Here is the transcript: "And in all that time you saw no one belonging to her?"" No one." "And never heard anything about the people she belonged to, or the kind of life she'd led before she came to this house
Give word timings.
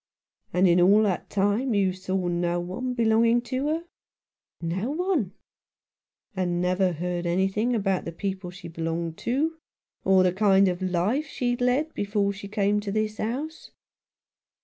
"And 0.53 0.67
in 0.67 0.81
all 0.81 1.03
that 1.03 1.29
time 1.29 1.75
you 1.75 1.93
saw 1.93 2.27
no 2.27 2.59
one 2.59 2.95
belonging 2.95 3.39
to 3.43 3.67
her?"" 3.67 3.83
No 4.79 4.89
one." 4.89 5.33
"And 6.35 6.59
never 6.59 6.93
heard 6.93 7.27
anything 7.27 7.75
about 7.75 8.05
the 8.05 8.11
people 8.11 8.49
she 8.49 8.67
belonged 8.67 9.15
to, 9.19 9.59
or 10.03 10.23
the 10.23 10.33
kind 10.33 10.67
of 10.67 10.81
life 10.81 11.27
she'd 11.27 11.61
led 11.61 11.93
before 11.93 12.33
she 12.33 12.47
came 12.47 12.79
to 12.79 12.91
this 12.91 13.17
house 13.17 13.69